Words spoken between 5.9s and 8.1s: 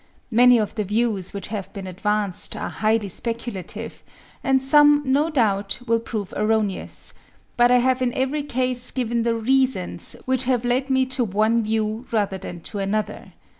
prove erroneous; but I have